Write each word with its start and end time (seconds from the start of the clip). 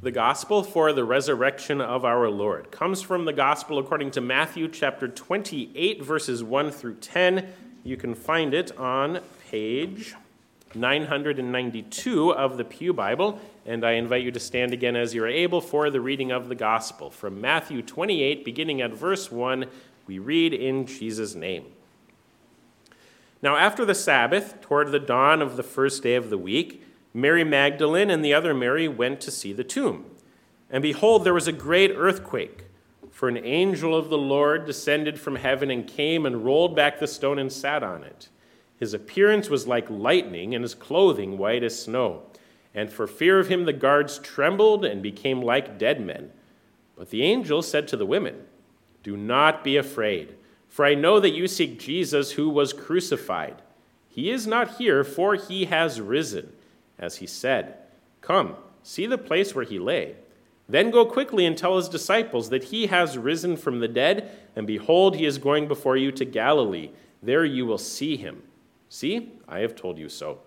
the 0.00 0.10
gospel 0.12 0.62
for 0.62 0.92
the 0.92 1.02
resurrection 1.02 1.80
of 1.80 2.04
our 2.04 2.30
Lord 2.30 2.70
comes 2.70 3.02
from 3.02 3.24
the 3.24 3.32
gospel 3.32 3.80
according 3.80 4.12
to 4.12 4.20
Matthew 4.20 4.68
chapter 4.68 5.08
28, 5.08 6.04
verses 6.04 6.44
1 6.44 6.70
through 6.70 6.94
10. 6.96 7.48
You 7.82 7.96
can 7.96 8.14
find 8.14 8.54
it 8.54 8.76
on 8.78 9.20
page 9.50 10.14
992 10.72 12.32
of 12.32 12.56
the 12.58 12.64
Pew 12.64 12.92
Bible, 12.92 13.40
and 13.66 13.84
I 13.84 13.92
invite 13.92 14.22
you 14.22 14.30
to 14.30 14.38
stand 14.38 14.72
again 14.72 14.94
as 14.94 15.14
you 15.14 15.24
are 15.24 15.28
able 15.28 15.60
for 15.60 15.90
the 15.90 16.00
reading 16.00 16.30
of 16.30 16.48
the 16.48 16.54
gospel. 16.54 17.10
From 17.10 17.40
Matthew 17.40 17.82
28, 17.82 18.44
beginning 18.44 18.80
at 18.80 18.92
verse 18.92 19.32
1, 19.32 19.66
we 20.06 20.20
read 20.20 20.54
in 20.54 20.86
Jesus' 20.86 21.34
name. 21.34 21.64
Now, 23.42 23.56
after 23.56 23.84
the 23.84 23.96
Sabbath, 23.96 24.60
toward 24.60 24.92
the 24.92 25.00
dawn 25.00 25.42
of 25.42 25.56
the 25.56 25.64
first 25.64 26.04
day 26.04 26.14
of 26.14 26.30
the 26.30 26.38
week, 26.38 26.84
Mary 27.20 27.42
Magdalene 27.42 28.10
and 28.10 28.24
the 28.24 28.32
other 28.32 28.54
Mary 28.54 28.86
went 28.86 29.20
to 29.22 29.30
see 29.30 29.52
the 29.52 29.64
tomb. 29.64 30.06
And 30.70 30.82
behold, 30.82 31.24
there 31.24 31.34
was 31.34 31.48
a 31.48 31.52
great 31.52 31.90
earthquake, 31.90 32.66
for 33.10 33.28
an 33.28 33.38
angel 33.38 33.96
of 33.96 34.08
the 34.08 34.18
Lord 34.18 34.66
descended 34.66 35.18
from 35.18 35.36
heaven 35.36 35.70
and 35.70 35.86
came 35.86 36.24
and 36.24 36.44
rolled 36.44 36.76
back 36.76 37.00
the 37.00 37.08
stone 37.08 37.38
and 37.38 37.52
sat 37.52 37.82
on 37.82 38.04
it. 38.04 38.28
His 38.78 38.94
appearance 38.94 39.50
was 39.50 39.66
like 39.66 39.90
lightning, 39.90 40.54
and 40.54 40.62
his 40.62 40.74
clothing 40.74 41.36
white 41.36 41.64
as 41.64 41.82
snow. 41.82 42.22
And 42.72 42.92
for 42.92 43.08
fear 43.08 43.40
of 43.40 43.48
him, 43.48 43.64
the 43.64 43.72
guards 43.72 44.20
trembled 44.20 44.84
and 44.84 45.02
became 45.02 45.42
like 45.42 45.78
dead 45.78 46.00
men. 46.00 46.30
But 46.96 47.10
the 47.10 47.24
angel 47.24 47.62
said 47.62 47.88
to 47.88 47.96
the 47.96 48.06
women, 48.06 48.44
Do 49.02 49.16
not 49.16 49.64
be 49.64 49.76
afraid, 49.76 50.36
for 50.68 50.84
I 50.84 50.94
know 50.94 51.18
that 51.18 51.34
you 51.34 51.48
seek 51.48 51.80
Jesus 51.80 52.32
who 52.32 52.48
was 52.48 52.72
crucified. 52.72 53.62
He 54.08 54.30
is 54.30 54.46
not 54.46 54.76
here, 54.76 55.02
for 55.02 55.34
he 55.34 55.64
has 55.64 56.00
risen 56.00 56.52
as 56.98 57.16
he 57.16 57.26
said, 57.26 57.76
Come, 58.20 58.56
see 58.82 59.06
the 59.06 59.18
place 59.18 59.54
where 59.54 59.64
he 59.64 59.78
lay. 59.78 60.16
Then 60.68 60.90
go 60.90 61.06
quickly 61.06 61.46
and 61.46 61.56
tell 61.56 61.76
his 61.76 61.88
disciples 61.88 62.50
that 62.50 62.64
he 62.64 62.88
has 62.88 63.16
risen 63.16 63.56
from 63.56 63.80
the 63.80 63.88
dead, 63.88 64.30
and 64.54 64.66
behold, 64.66 65.16
he 65.16 65.24
is 65.24 65.38
going 65.38 65.66
before 65.66 65.96
you 65.96 66.12
to 66.12 66.24
Galilee. 66.24 66.90
There 67.22 67.44
you 67.44 67.64
will 67.64 67.78
see 67.78 68.16
him. 68.16 68.42
See, 68.88 69.32
I 69.48 69.60
have 69.60 69.74
told 69.74 69.98
you 69.98 70.08
so. 70.08 70.40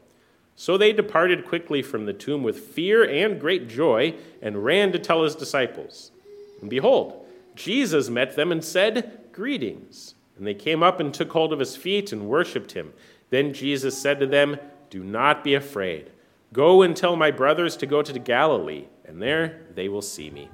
So 0.55 0.77
they 0.77 0.93
departed 0.93 1.47
quickly 1.47 1.81
from 1.81 2.05
the 2.05 2.13
tomb 2.13 2.43
with 2.43 2.59
fear 2.59 3.03
and 3.03 3.39
great 3.39 3.67
joy, 3.67 4.13
and 4.41 4.63
ran 4.63 4.91
to 4.91 4.99
tell 4.99 5.23
his 5.23 5.35
disciples. 5.35 6.11
And 6.61 6.69
behold, 6.69 7.25
Jesus 7.55 8.09
met 8.09 8.35
them 8.35 8.51
and 8.51 8.63
said, 8.63 9.19
Greetings. 9.31 10.13
And 10.37 10.45
they 10.45 10.53
came 10.53 10.83
up 10.83 10.99
and 10.99 11.13
took 11.13 11.31
hold 11.31 11.53
of 11.53 11.59
his 11.59 11.75
feet 11.75 12.11
and 12.11 12.27
worshipped 12.27 12.73
him. 12.73 12.93
Then 13.29 13.53
Jesus 13.53 13.97
said 13.97 14.19
to 14.19 14.27
them, 14.27 14.57
Do 14.89 15.03
not 15.03 15.43
be 15.43 15.53
afraid. 15.55 16.11
Go 16.53 16.81
and 16.81 16.95
tell 16.95 17.15
my 17.15 17.31
brothers 17.31 17.77
to 17.77 17.85
go 17.85 18.01
to 18.01 18.19
Galilee, 18.19 18.85
and 19.05 19.21
there 19.21 19.67
they 19.73 19.87
will 19.87 20.01
see 20.01 20.29
me. 20.29 20.49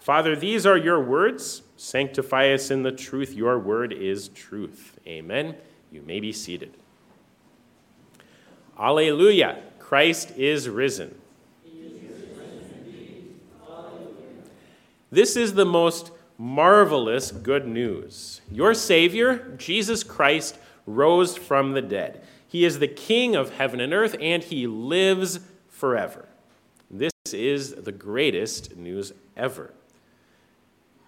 Father, 0.00 0.36
these 0.36 0.66
are 0.66 0.76
your 0.76 1.02
words. 1.02 1.62
Sanctify 1.76 2.52
us 2.52 2.70
in 2.70 2.82
the 2.82 2.92
truth. 2.92 3.32
Your 3.32 3.58
word 3.58 3.92
is 3.92 4.28
truth. 4.28 4.98
Amen. 5.06 5.56
You 5.90 6.02
may 6.02 6.20
be 6.20 6.32
seated. 6.32 6.74
Alleluia. 8.78 9.62
Christ 9.78 10.32
is 10.36 10.68
risen. 10.68 11.14
This 15.10 15.36
is 15.36 15.54
the 15.54 15.64
most 15.64 16.10
marvelous 16.38 17.30
good 17.30 17.68
news. 17.68 18.40
Your 18.50 18.74
Savior, 18.74 19.54
Jesus 19.56 20.02
Christ, 20.02 20.58
rose 20.86 21.36
from 21.36 21.72
the 21.72 21.82
dead. 21.82 22.24
He 22.54 22.64
is 22.64 22.78
the 22.78 22.86
King 22.86 23.34
of 23.34 23.56
heaven 23.56 23.80
and 23.80 23.92
earth, 23.92 24.14
and 24.20 24.40
he 24.40 24.68
lives 24.68 25.40
forever. 25.68 26.28
This 26.88 27.10
is 27.32 27.74
the 27.74 27.90
greatest 27.90 28.76
news 28.76 29.12
ever. 29.36 29.74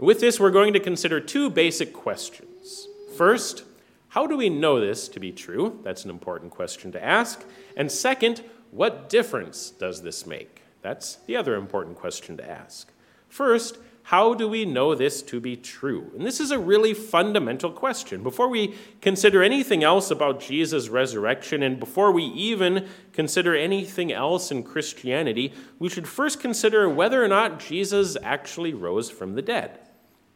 With 0.01 0.19
this, 0.19 0.41
we're 0.41 0.51
going 0.51 0.73
to 0.73 0.81
consider 0.81 1.21
two 1.21 1.49
basic 1.49 1.93
questions. 1.93 2.89
First, 3.17 3.63
how 4.09 4.27
do 4.27 4.37
we 4.37 4.49
know 4.49 4.81
this 4.81 5.07
to 5.07 5.21
be 5.21 5.31
true? 5.31 5.79
That's 5.85 6.03
an 6.03 6.11
important 6.11 6.51
question 6.51 6.91
to 6.91 7.05
ask. 7.05 7.45
And 7.77 7.93
second, 7.93 8.43
what 8.73 9.09
difference 9.09 9.71
does 9.71 10.03
this 10.03 10.27
make? 10.27 10.63
That's 10.83 11.15
the 11.27 11.37
other 11.37 11.55
important 11.55 11.97
question 11.97 12.37
to 12.39 12.51
ask. 12.51 12.91
First, 13.29 13.79
how 14.07 14.35
do 14.35 14.47
we 14.47 14.65
know 14.65 14.95
this 14.95 15.21
to 15.21 15.41
be 15.41 15.57
true? 15.57 16.13
And 16.15 16.25
this 16.25 16.39
is 16.39 16.53
a 16.53 16.61
really 16.61 16.95
fundamental 16.95 17.73
question. 17.73 18.23
Before 18.23 18.47
we 18.47 18.77
consider 19.01 19.43
anything 19.43 19.83
else 19.83 20.13
about 20.13 20.39
Jesus' 20.39 20.89
resurrection, 20.89 21.61
and 21.65 21.81
before 21.81 22.13
we 22.13 22.23
even 22.23 22.87
consider 23.13 23.57
anything 23.57 24.13
else 24.13 24.53
in 24.53 24.63
Christianity, 24.63 25.53
we 25.81 25.89
should 25.89 26.07
first 26.07 26.39
consider 26.39 26.89
whether 26.89 27.25
or 27.25 27.27
not 27.27 27.59
Jesus 27.59 28.17
actually 28.23 28.73
rose 28.73 29.11
from 29.11 29.35
the 29.35 29.43
dead. 29.43 29.81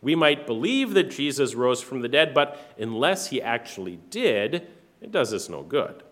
We 0.00 0.16
might 0.16 0.48
believe 0.48 0.94
that 0.94 1.12
Jesus 1.12 1.54
rose 1.54 1.80
from 1.80 2.00
the 2.00 2.08
dead, 2.08 2.34
but 2.34 2.74
unless 2.76 3.28
he 3.28 3.40
actually 3.40 4.00
did, 4.10 4.66
it 5.00 5.12
does 5.12 5.32
us 5.32 5.48
no 5.48 5.62
good. 5.62 6.02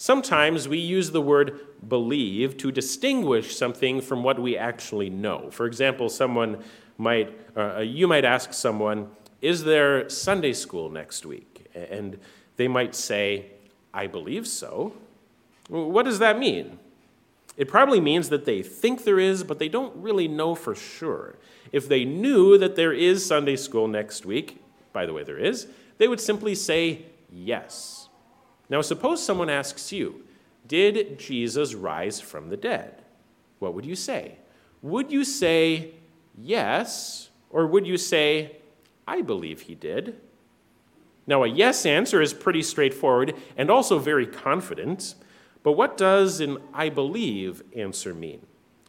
Sometimes 0.00 0.66
we 0.66 0.78
use 0.78 1.10
the 1.10 1.20
word 1.20 1.60
believe 1.86 2.56
to 2.56 2.72
distinguish 2.72 3.54
something 3.54 4.00
from 4.00 4.22
what 4.22 4.38
we 4.38 4.56
actually 4.56 5.10
know. 5.10 5.50
For 5.50 5.66
example, 5.66 6.08
someone 6.08 6.64
might, 6.96 7.38
uh, 7.54 7.74
uh, 7.76 7.80
you 7.80 8.08
might 8.08 8.24
ask 8.24 8.54
someone, 8.54 9.10
Is 9.42 9.64
there 9.64 10.08
Sunday 10.08 10.54
school 10.54 10.88
next 10.88 11.26
week? 11.26 11.66
And 11.74 12.18
they 12.56 12.66
might 12.66 12.94
say, 12.94 13.50
I 13.92 14.06
believe 14.06 14.48
so. 14.48 14.94
What 15.68 16.06
does 16.06 16.18
that 16.18 16.38
mean? 16.38 16.78
It 17.58 17.68
probably 17.68 18.00
means 18.00 18.30
that 18.30 18.46
they 18.46 18.62
think 18.62 19.04
there 19.04 19.20
is, 19.20 19.44
but 19.44 19.58
they 19.58 19.68
don't 19.68 19.94
really 19.96 20.28
know 20.28 20.54
for 20.54 20.74
sure. 20.74 21.36
If 21.72 21.90
they 21.90 22.06
knew 22.06 22.56
that 22.56 22.74
there 22.74 22.94
is 22.94 23.26
Sunday 23.26 23.56
school 23.56 23.86
next 23.86 24.24
week, 24.24 24.62
by 24.94 25.04
the 25.04 25.12
way, 25.12 25.24
there 25.24 25.36
is, 25.36 25.66
they 25.98 26.08
would 26.08 26.20
simply 26.20 26.54
say 26.54 27.02
yes. 27.30 28.08
Now, 28.70 28.80
suppose 28.80 29.22
someone 29.22 29.50
asks 29.50 29.92
you, 29.92 30.22
Did 30.66 31.18
Jesus 31.18 31.74
rise 31.74 32.20
from 32.20 32.48
the 32.48 32.56
dead? 32.56 33.02
What 33.58 33.74
would 33.74 33.84
you 33.84 33.96
say? 33.96 34.36
Would 34.80 35.12
you 35.12 35.24
say, 35.24 35.90
yes, 36.38 37.28
or 37.50 37.66
would 37.66 37.86
you 37.86 37.98
say, 37.98 38.56
I 39.06 39.20
believe 39.20 39.62
he 39.62 39.74
did? 39.74 40.18
Now, 41.26 41.42
a 41.44 41.48
yes 41.48 41.84
answer 41.84 42.22
is 42.22 42.32
pretty 42.32 42.62
straightforward 42.62 43.34
and 43.56 43.70
also 43.70 43.98
very 43.98 44.26
confident, 44.26 45.14
but 45.62 45.72
what 45.72 45.96
does 45.96 46.40
an 46.40 46.58
I 46.72 46.88
believe 46.88 47.62
answer 47.76 48.14
mean? 48.14 48.46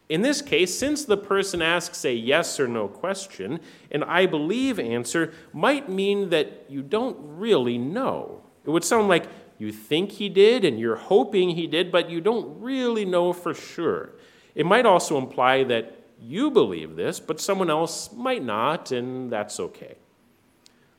In 0.08 0.22
this 0.22 0.42
case, 0.42 0.78
since 0.78 1.06
the 1.06 1.18
person 1.18 1.62
asks 1.62 2.04
a 2.06 2.14
yes 2.14 2.60
or 2.60 2.68
no 2.68 2.88
question, 2.88 3.60
an 3.92 4.04
I 4.04 4.26
believe 4.26 4.80
answer 4.80 5.34
might 5.54 5.90
mean 5.90 6.30
that 6.30 6.66
you 6.68 6.82
don't 6.82 7.18
really 7.22 7.78
know. 7.78 8.42
It 8.66 8.70
would 8.70 8.84
sound 8.84 9.08
like 9.08 9.26
you 9.62 9.72
think 9.72 10.14
he 10.14 10.28
did 10.28 10.66
and 10.66 10.80
you're 10.80 10.96
hoping 10.96 11.52
he 11.52 11.68
did, 11.68 11.92
but 11.92 12.10
you 12.10 12.20
don't 12.20 12.60
really 12.60 13.06
know 13.06 13.32
for 13.32 13.54
sure. 13.54 14.10
It 14.56 14.66
might 14.66 14.88
also 14.88 15.20
imply 15.20 15.64
that 15.66 16.00
you 16.20 16.50
believe 16.50 16.96
this, 16.96 17.20
but 17.20 17.40
someone 17.40 17.70
else 17.70 18.12
might 18.12 18.44
not, 18.44 18.92
and 18.92 19.32
that's 19.32 19.60
okay. 19.60 19.96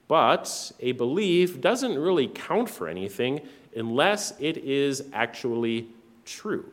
But 0.06 0.70
a 0.78 0.92
belief 0.92 1.60
doesn't 1.60 1.98
really 1.98 2.28
count 2.28 2.70
for 2.70 2.86
anything 2.86 3.40
unless 3.74 4.32
it 4.38 4.58
is 4.58 5.04
actually 5.12 5.88
true. 6.24 6.66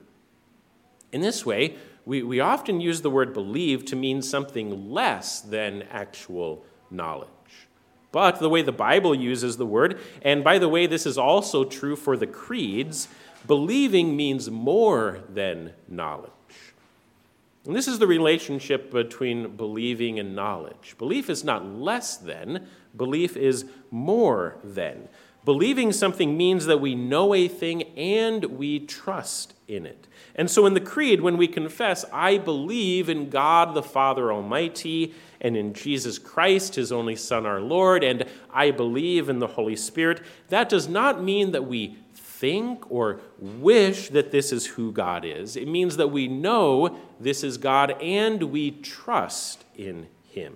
In 1.12 1.22
this 1.22 1.44
way, 1.44 1.76
we, 2.06 2.22
we 2.22 2.40
often 2.40 2.80
use 2.80 3.02
the 3.02 3.10
word 3.10 3.34
believe 3.34 3.84
to 3.86 3.96
mean 3.96 4.22
something 4.22 4.92
less 4.92 5.42
than 5.42 5.84
actual 5.90 6.64
knowledge. 6.92 7.30
But 8.12 8.40
the 8.40 8.50
way 8.50 8.62
the 8.62 8.72
Bible 8.72 9.14
uses 9.14 9.58
the 9.58 9.66
word, 9.66 10.00
and 10.22 10.44
by 10.44 10.58
the 10.58 10.70
way, 10.70 10.88
this 10.88 11.06
is 11.06 11.18
also 11.18 11.64
true 11.64 11.96
for 11.96 12.18
the 12.18 12.28
creeds, 12.28 13.08
believing 13.46 14.16
means 14.16 14.50
more 14.50 15.20
than 15.30 15.74
knowledge. 15.88 16.32
And 17.66 17.76
this 17.76 17.88
is 17.88 18.00
the 18.00 18.08
relationship 18.08 18.90
between 18.90 19.56
believing 19.56 20.18
and 20.18 20.36
knowledge. 20.36 20.96
Belief 20.98 21.30
is 21.30 21.44
not 21.44 21.66
less 21.66 22.18
than, 22.18 22.68
belief 22.98 23.38
is 23.38 23.66
more 23.92 24.58
than. 24.64 25.08
Believing 25.46 25.92
something 25.92 26.36
means 26.38 26.66
that 26.66 26.82
we 26.82 26.96
know 26.96 27.34
a 27.34 27.48
thing 27.48 27.84
and 27.98 28.44
we 28.46 28.80
trust 28.80 29.54
in 29.68 29.86
it. 29.86 30.08
And 30.36 30.50
so 30.50 30.66
in 30.66 30.74
the 30.74 30.82
Creed, 30.82 31.22
when 31.22 31.38
we 31.38 31.48
confess, 31.48 32.06
I 32.12 32.38
believe 32.38 33.10
in 33.10 33.30
God 33.30 33.74
the 33.74 33.84
Father 33.84 34.32
Almighty 34.32 35.14
and 35.42 35.56
in 35.56 35.74
Jesus 35.74 36.20
Christ, 36.20 36.76
his 36.76 36.92
only 36.92 37.16
Son, 37.16 37.46
our 37.46 37.62
Lord, 37.62 38.04
and 38.04 38.26
I 38.54 38.72
believe 38.72 39.30
in 39.30 39.40
the 39.40 39.48
Holy 39.48 39.76
Spirit, 39.76 40.22
that 40.50 40.70
does 40.70 40.88
not 40.88 41.24
mean 41.24 41.52
that 41.52 41.66
we 41.66 41.98
think 42.14 42.90
or 42.90 43.20
wish 43.38 44.10
that 44.10 44.32
this 44.32 44.52
is 44.52 44.66
who 44.66 44.92
God 44.92 45.26
is. 45.26 45.56
It 45.56 45.68
means 45.68 45.98
that 45.98 46.08
we 46.08 46.28
know 46.28 46.98
this 47.20 47.44
is 47.44 47.58
God 47.58 48.02
and 48.02 48.44
we 48.44 48.72
trust 48.72 49.66
in 49.76 50.08
Him. 50.30 50.56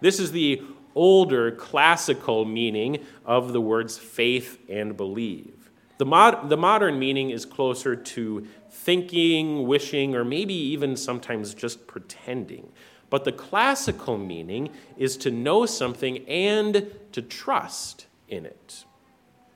This 0.00 0.20
is 0.20 0.32
the 0.32 0.62
older 0.96 1.52
classical 1.52 2.44
meaning 2.44 2.98
of 3.24 3.52
the 3.52 3.60
words 3.60 3.96
faith 3.96 4.58
and 4.68 4.96
believe. 4.96 5.70
The, 5.98 6.06
mod- 6.06 6.48
the 6.48 6.56
modern 6.56 6.98
meaning 6.98 7.30
is 7.30 7.46
closer 7.46 7.94
to 7.94 8.46
thinking, 8.70 9.66
wishing, 9.66 10.14
or 10.14 10.24
maybe 10.24 10.54
even 10.54 10.96
sometimes 10.96 11.54
just 11.54 11.86
pretending. 11.86 12.72
But 13.08 13.24
the 13.24 13.32
classical 13.32 14.18
meaning 14.18 14.70
is 14.96 15.16
to 15.18 15.30
know 15.30 15.64
something 15.64 16.26
and 16.28 16.90
to 17.12 17.22
trust 17.22 18.06
in 18.28 18.44
it. 18.44 18.84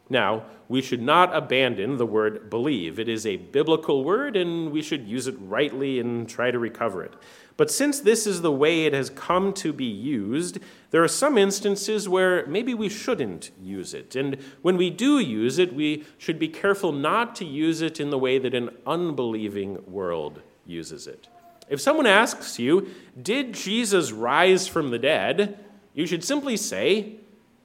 Now, 0.09 0.45
we 0.69 0.83
should 0.83 1.03
not 1.03 1.35
abandon 1.35 1.97
the 1.97 2.07
word 2.07 2.51
believe. 2.51 2.99
It 2.99 3.09
is 3.09 3.27
a 3.27 3.37
biblical 3.37 4.05
word, 4.05 4.37
and 4.37 4.71
we 4.73 4.83
should 4.83 5.07
use 5.07 5.27
it 5.27 5.37
rightly 5.41 6.01
and 6.01 6.29
try 6.29 6.51
to 6.51 6.59
recover 6.59 7.05
it. 7.05 7.15
But 7.61 7.71
since 7.71 8.01
this 8.01 8.27
is 8.27 8.41
the 8.41 8.51
way 8.51 8.87
it 8.87 8.95
has 8.95 9.11
come 9.11 9.53
to 9.53 9.71
be 9.71 9.85
used, 9.85 10.61
there 10.93 11.05
are 11.05 11.09
some 11.09 11.37
instances 11.37 12.09
where 12.09 12.47
maybe 12.47 12.73
we 12.73 12.89
shouldn't 12.89 13.51
use 13.63 13.93
it. 13.93 14.17
And 14.17 14.39
when 14.63 14.79
we 14.79 14.89
do 14.89 15.19
use 15.19 15.59
it, 15.59 15.75
we 15.75 16.07
should 16.17 16.39
be 16.39 16.49
careful 16.49 16.91
not 16.91 17.37
to 17.37 17.45
use 17.45 17.83
it 17.83 18.01
in 18.01 18.09
the 18.09 18.17
way 18.17 18.39
that 18.39 18.55
an 18.55 18.71
unbelieving 18.87 19.85
world 19.87 20.41
uses 20.65 21.07
it. 21.07 21.29
If 21.69 21.83
someone 21.83 22.07
asks 22.07 22.59
you, 22.59 22.89
Did 23.21 23.53
Jesus 23.53 24.11
rise 24.11 24.67
from 24.67 24.91
the 24.91 24.99
dead? 24.99 25.63
you 25.93 26.07
should 26.07 26.25
simply 26.25 26.57
say, 26.57 27.17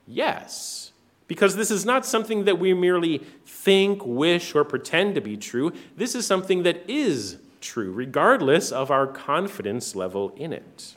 Yes 0.06 0.92
because 1.26 1.56
this 1.56 1.70
is 1.70 1.86
not 1.86 2.06
something 2.06 2.44
that 2.44 2.58
we 2.58 2.72
merely 2.72 3.18
think, 3.46 4.04
wish, 4.04 4.54
or 4.54 4.62
pretend 4.62 5.14
to 5.14 5.20
be 5.20 5.36
true. 5.36 5.72
This 5.96 6.14
is 6.14 6.24
something 6.24 6.62
that 6.62 6.88
is 6.88 7.38
true, 7.60 7.92
regardless 7.92 8.72
of 8.72 8.90
our 8.90 9.06
confidence 9.06 9.94
level 9.94 10.32
in 10.36 10.52
it. 10.52 10.94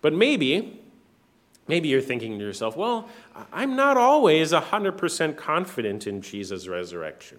But 0.00 0.12
maybe, 0.12 0.80
maybe 1.68 1.88
you're 1.88 2.00
thinking 2.00 2.38
to 2.38 2.44
yourself, 2.44 2.76
well, 2.76 3.08
I'm 3.52 3.76
not 3.76 3.96
always 3.96 4.52
100% 4.52 5.36
confident 5.36 6.06
in 6.06 6.22
Jesus' 6.22 6.68
resurrection. 6.68 7.38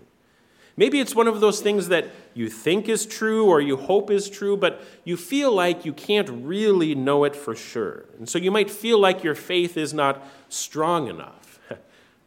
Maybe 0.80 1.00
it's 1.00 1.16
one 1.16 1.28
of 1.28 1.42
those 1.42 1.60
things 1.60 1.88
that 1.88 2.06
you 2.36 2.50
think 2.50 2.88
is 2.88 3.08
true 3.08 3.46
or 3.48 3.60
you 3.60 3.78
hope 3.78 4.12
is 4.12 4.30
true, 4.30 4.56
but 4.56 4.84
you 5.04 5.18
feel 5.18 5.52
like 5.52 5.86
you 5.86 5.92
can't 5.92 6.30
really 6.30 6.94
know 6.94 7.24
it 7.24 7.36
for 7.36 7.56
sure. 7.56 8.06
And 8.20 8.30
so 8.30 8.38
you 8.38 8.52
might 8.52 8.70
feel 8.70 9.00
like 9.00 9.24
your 9.24 9.34
faith 9.34 9.76
is 9.76 9.92
not 9.94 10.24
strong 10.50 11.08
enough. 11.08 11.60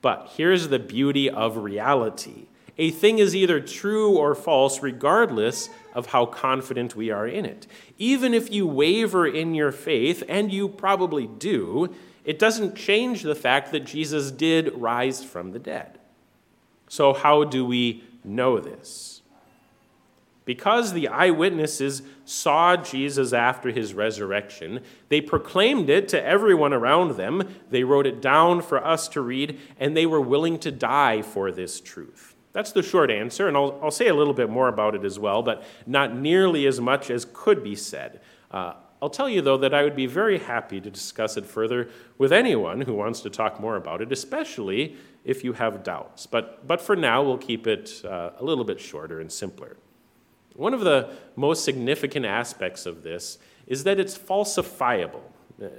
But 0.03 0.33
here's 0.35 0.69
the 0.69 0.79
beauty 0.79 1.29
of 1.29 1.59
reality 1.59 2.47
a 2.81 2.91
thing 2.91 3.19
is 3.19 3.37
either 3.37 3.61
true 3.61 4.17
or 4.17 4.35
false, 4.35 4.81
regardless 4.81 5.69
of 5.93 6.07
how 6.07 6.25
confident 6.25 6.97
we 6.97 7.11
are 7.11 7.27
in 7.27 7.45
it. 7.45 7.67
Even 7.99 8.33
if 8.33 8.51
you 8.51 8.67
waver 8.67 9.27
in 9.27 9.55
your 9.55 9.71
faith, 9.71 10.23
and 10.31 10.51
you 10.51 10.67
probably 10.67 11.27
do, 11.27 11.95
it 12.25 12.39
doesn't 12.39 12.75
change 12.75 13.23
the 13.23 13.35
fact 13.35 13.71
that 13.73 13.85
Jesus 13.85 14.31
did 14.31 14.73
rise 14.75 15.23
from 15.23 15.53
the 15.53 15.59
dead. 15.59 15.99
So, 16.89 17.13
how 17.13 17.45
do 17.45 17.67
we 17.67 18.03
know 18.25 18.59
this? 18.59 19.21
Because 20.47 20.95
the 20.95 21.09
eyewitnesses 21.09 22.01
saw 22.25 22.77
Jesus 22.79 23.35
after 23.35 23.71
his 23.71 23.93
resurrection, 23.93 24.81
they 25.11 25.21
proclaimed 25.21 25.91
it 25.91 26.09
to 26.09 26.25
everyone 26.25 26.73
around 26.73 27.19
them. 27.19 27.47
They 27.69 27.85
wrote 27.85 28.07
it 28.07 28.23
down 28.23 28.63
for 28.63 28.83
us 28.83 29.07
to 29.09 29.21
read, 29.21 29.61
and 29.79 29.95
they 29.95 30.07
were 30.07 30.21
willing 30.21 30.59
to 30.61 30.71
die 30.71 31.21
for 31.21 31.53
this 31.53 31.79
truth. 31.79 32.30
That's 32.53 32.73
the 32.73 32.83
short 32.83 33.11
answer, 33.11 33.47
and 33.47 33.57
I'll, 33.57 33.79
I'll 33.83 33.91
say 33.91 34.09
a 34.09 34.15
little 34.15 34.35
bit 34.35 34.51
more 34.51 34.69
about 34.69 34.95
it 34.95 35.05
as 35.05 35.19
well, 35.19 35.43
but 35.43 35.63
not 35.87 36.17
nearly 36.17 36.67
as 36.67 36.81
much 36.81 37.11
as 37.11 37.27
could 37.33 37.63
be 37.63 37.77
said. 37.77 38.21
Uh, 38.51 38.75
I'll 39.03 39.11
tell 39.11 39.29
you, 39.29 39.41
though, 39.41 39.57
that 39.59 39.73
I 39.73 39.83
would 39.83 39.97
be 39.97 40.07
very 40.07 40.39
happy 40.39 40.81
to 40.81 40.91
discuss 40.91 41.37
it 41.37 41.47
further 41.47 41.89
with 42.19 42.33
anyone 42.33 42.83
who 42.83 42.95
wants 42.95 43.21
to 43.21 43.31
talk 43.31 43.61
more 43.61 43.77
about 43.77 44.03
it, 44.03 44.13
especially 44.13 44.97
if 45.25 45.45
you 45.45 45.55
have 45.55 45.83
doubts. 45.83 46.27
But, 46.27 46.67
but 46.67 46.81
for 46.81 46.97
now, 46.97 47.23
we'll 47.23 47.39
keep 47.39 47.67
it 47.67 48.03
uh, 48.05 48.31
a 48.39 48.45
little 48.45 48.65
bit 48.65 48.81
shorter 48.81 49.21
and 49.21 49.31
simpler. 49.31 49.77
One 50.55 50.75
of 50.75 50.81
the 50.81 51.11
most 51.37 51.65
significant 51.65 52.27
aspects 52.27 52.85
of 52.85 53.03
this 53.03 53.39
is 53.67 53.85
that 53.85 53.99
it's 54.01 54.19
falsifiable. 54.19 55.23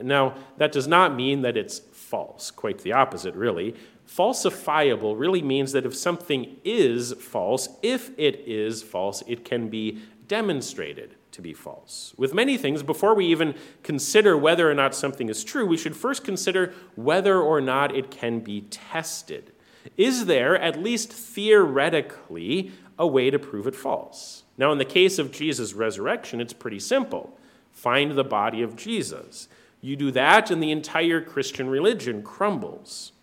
Now, 0.02 0.36
that 0.58 0.72
does 0.72 0.88
not 0.88 1.16
mean 1.16 1.42
that 1.42 1.58
it's 1.58 1.80
false, 1.80 2.52
quite 2.52 2.80
the 2.80 2.94
opposite, 2.94 3.36
really. 3.36 3.76
Falsifiable 4.12 5.18
really 5.18 5.42
means 5.42 5.72
that 5.72 5.86
if 5.86 5.96
something 5.96 6.58
is 6.66 7.14
false, 7.14 7.70
if 7.82 8.12
it 8.18 8.44
is 8.46 8.84
false, 8.84 9.24
it 9.26 9.46
can 9.46 9.70
be 9.70 10.00
demonstrated 10.28 11.16
to 11.32 11.42
be 11.42 11.54
false. 11.54 12.14
With 12.18 12.34
many 12.34 12.58
things, 12.58 12.84
before 12.84 13.16
we 13.16 13.28
even 13.28 13.56
consider 13.84 14.38
whether 14.38 14.70
or 14.70 14.74
not 14.74 14.94
something 14.94 15.30
is 15.30 15.46
true, 15.46 15.66
we 15.66 15.78
should 15.78 15.96
first 15.96 16.26
consider 16.26 16.74
whether 16.96 17.40
or 17.40 17.62
not 17.62 17.96
it 17.96 18.12
can 18.12 18.42
be 18.42 18.62
tested. 18.62 19.54
Is 19.96 20.26
there, 20.26 20.60
at 20.60 20.82
least 20.82 21.14
theoretically, 21.14 22.72
a 23.00 23.08
way 23.08 23.30
to 23.30 23.40
prove 23.40 23.66
it 23.66 23.76
false? 23.76 24.44
Now, 24.58 24.74
in 24.74 24.78
the 24.78 24.86
case 24.86 25.20
of 25.20 25.32
Jesus' 25.32 25.74
resurrection, 25.74 26.42
it's 26.42 26.54
pretty 26.54 26.80
simple 26.80 27.38
find 27.72 28.12
the 28.12 28.24
body 28.26 28.62
of 28.62 28.76
Jesus. 28.76 29.48
You 29.80 29.96
do 29.96 30.12
that, 30.12 30.52
and 30.52 30.62
the 30.62 30.72
entire 30.72 31.22
Christian 31.22 31.70
religion 31.70 32.22
crumbles. 32.22 33.14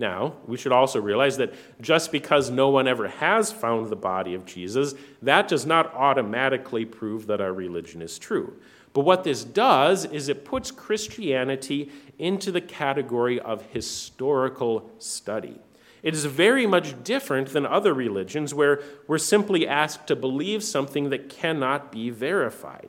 Now, 0.00 0.36
we 0.46 0.56
should 0.56 0.72
also 0.72 0.98
realize 0.98 1.36
that 1.36 1.52
just 1.78 2.10
because 2.10 2.48
no 2.48 2.70
one 2.70 2.88
ever 2.88 3.06
has 3.06 3.52
found 3.52 3.90
the 3.90 3.96
body 3.96 4.32
of 4.32 4.46
Jesus, 4.46 4.94
that 5.20 5.46
does 5.46 5.66
not 5.66 5.94
automatically 5.94 6.86
prove 6.86 7.26
that 7.26 7.42
our 7.42 7.52
religion 7.52 8.00
is 8.00 8.18
true. 8.18 8.56
But 8.94 9.02
what 9.02 9.24
this 9.24 9.44
does 9.44 10.06
is 10.06 10.30
it 10.30 10.46
puts 10.46 10.70
Christianity 10.70 11.92
into 12.18 12.50
the 12.50 12.62
category 12.62 13.38
of 13.38 13.66
historical 13.72 14.90
study. 14.98 15.58
It 16.02 16.14
is 16.14 16.24
very 16.24 16.66
much 16.66 17.04
different 17.04 17.50
than 17.50 17.66
other 17.66 17.92
religions 17.92 18.54
where 18.54 18.82
we're 19.06 19.18
simply 19.18 19.68
asked 19.68 20.06
to 20.06 20.16
believe 20.16 20.64
something 20.64 21.10
that 21.10 21.28
cannot 21.28 21.92
be 21.92 22.08
verified. 22.08 22.88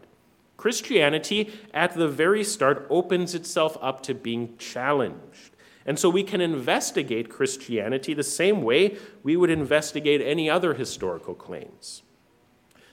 Christianity, 0.55 1.51
at 1.73 1.93
the 1.93 2.07
very 2.07 2.45
start, 2.45 2.87
opens 2.89 3.35
itself 3.35 3.77
up 3.81 4.01
to 4.03 4.13
being 4.13 4.55
challenged. 4.57 5.50
And 5.85 5.97
so 5.97 6.09
we 6.09 6.23
can 6.23 6.41
investigate 6.41 7.29
Christianity 7.29 8.13
the 8.13 8.23
same 8.23 8.61
way 8.61 8.97
we 9.23 9.35
would 9.35 9.49
investigate 9.49 10.21
any 10.21 10.49
other 10.49 10.73
historical 10.73 11.33
claims. 11.33 12.03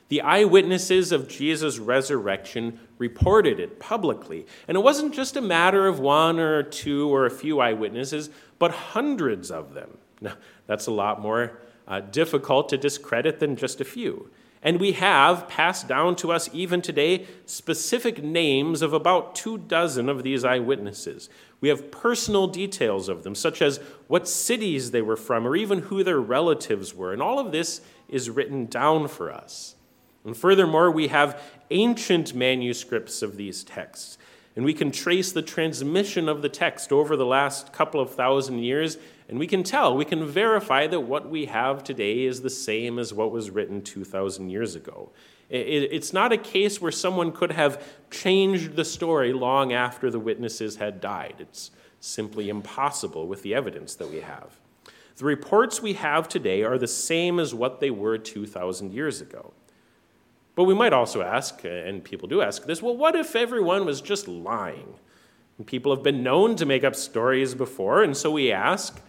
The 0.08 0.22
eyewitnesses 0.22 1.12
of 1.12 1.28
Jesus' 1.28 1.78
resurrection 1.78 2.80
reported 2.96 3.60
it 3.60 3.78
publicly. 3.78 4.46
And 4.66 4.76
it 4.76 4.80
wasn't 4.80 5.14
just 5.14 5.36
a 5.36 5.42
matter 5.42 5.86
of 5.86 6.00
one 6.00 6.38
or 6.38 6.62
two 6.62 7.12
or 7.14 7.26
a 7.26 7.30
few 7.30 7.60
eyewitnesses, 7.60 8.30
but 8.58 8.70
hundreds 8.70 9.50
of 9.50 9.74
them. 9.74 9.98
Now, 10.20 10.34
that's 10.66 10.86
a 10.86 10.92
lot 10.92 11.20
more 11.20 11.60
uh, 11.86 12.00
difficult 12.00 12.70
to 12.70 12.78
discredit 12.78 13.38
than 13.38 13.56
just 13.56 13.80
a 13.80 13.84
few. 13.84 14.30
And 14.62 14.80
we 14.80 14.92
have 14.92 15.48
passed 15.48 15.86
down 15.86 16.16
to 16.16 16.32
us 16.32 16.50
even 16.52 16.82
today 16.82 17.26
specific 17.46 18.22
names 18.22 18.82
of 18.82 18.92
about 18.92 19.34
two 19.34 19.58
dozen 19.58 20.08
of 20.08 20.22
these 20.22 20.44
eyewitnesses. 20.44 21.28
We 21.60 21.68
have 21.68 21.90
personal 21.90 22.46
details 22.46 23.08
of 23.08 23.22
them, 23.22 23.34
such 23.34 23.62
as 23.62 23.78
what 24.08 24.28
cities 24.28 24.90
they 24.90 25.02
were 25.02 25.16
from 25.16 25.46
or 25.46 25.56
even 25.56 25.80
who 25.80 26.02
their 26.02 26.20
relatives 26.20 26.94
were. 26.94 27.12
And 27.12 27.22
all 27.22 27.38
of 27.38 27.52
this 27.52 27.80
is 28.08 28.30
written 28.30 28.66
down 28.66 29.08
for 29.08 29.30
us. 29.30 29.76
And 30.24 30.36
furthermore, 30.36 30.90
we 30.90 31.08
have 31.08 31.40
ancient 31.70 32.34
manuscripts 32.34 33.22
of 33.22 33.36
these 33.36 33.64
texts. 33.64 34.18
And 34.58 34.64
we 34.64 34.74
can 34.74 34.90
trace 34.90 35.30
the 35.30 35.40
transmission 35.40 36.28
of 36.28 36.42
the 36.42 36.48
text 36.48 36.90
over 36.90 37.14
the 37.14 37.24
last 37.24 37.72
couple 37.72 38.00
of 38.00 38.12
thousand 38.12 38.58
years 38.58 38.98
and 39.28 39.38
we 39.38 39.46
can 39.46 39.62
tell, 39.62 39.96
we 39.96 40.04
can 40.04 40.26
verify 40.26 40.88
that 40.88 40.98
what 40.98 41.30
we 41.30 41.44
have 41.44 41.84
today 41.84 42.24
is 42.24 42.40
the 42.40 42.50
same 42.50 42.98
as 42.98 43.14
what 43.14 43.30
was 43.30 43.50
written 43.50 43.82
2,000 43.82 44.50
years 44.50 44.74
ago. 44.74 45.12
It's 45.48 46.12
not 46.12 46.32
a 46.32 46.36
case 46.36 46.80
where 46.80 46.90
someone 46.90 47.30
could 47.30 47.52
have 47.52 47.80
changed 48.10 48.74
the 48.74 48.84
story 48.84 49.32
long 49.32 49.72
after 49.72 50.10
the 50.10 50.18
witnesses 50.18 50.74
had 50.74 51.00
died. 51.00 51.36
It's 51.38 51.70
simply 52.00 52.48
impossible 52.48 53.28
with 53.28 53.44
the 53.44 53.54
evidence 53.54 53.94
that 53.94 54.10
we 54.10 54.22
have. 54.22 54.58
The 55.18 55.24
reports 55.24 55.80
we 55.80 55.92
have 55.92 56.28
today 56.28 56.64
are 56.64 56.78
the 56.78 56.88
same 56.88 57.38
as 57.38 57.54
what 57.54 57.78
they 57.78 57.92
were 57.92 58.18
2,000 58.18 58.92
years 58.92 59.20
ago. 59.20 59.52
But 60.58 60.64
we 60.64 60.74
might 60.74 60.92
also 60.92 61.22
ask, 61.22 61.62
and 61.62 62.02
people 62.02 62.26
do 62.26 62.42
ask 62.42 62.66
this 62.66 62.82
well, 62.82 62.96
what 62.96 63.14
if 63.14 63.36
everyone 63.36 63.84
was 63.84 64.00
just 64.00 64.26
lying? 64.26 64.94
And 65.56 65.64
people 65.64 65.94
have 65.94 66.02
been 66.02 66.24
known 66.24 66.56
to 66.56 66.66
make 66.66 66.82
up 66.82 66.96
stories 66.96 67.54
before, 67.54 68.02
and 68.02 68.16
so 68.16 68.32
we 68.32 68.50
ask 68.50 69.00